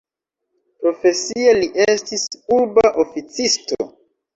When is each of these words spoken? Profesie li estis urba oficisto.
Profesie 0.83 1.53
li 1.59 1.69
estis 1.87 2.27
urba 2.59 2.89
oficisto. 3.09 3.85